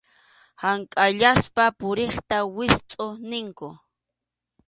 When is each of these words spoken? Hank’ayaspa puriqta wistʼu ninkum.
Hank’ayaspa 0.63 1.65
puriqta 1.79 2.37
wistʼu 2.55 3.05
ninkum. 3.29 3.73